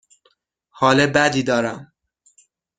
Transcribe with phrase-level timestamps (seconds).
[0.69, 1.93] حال بدی دارم.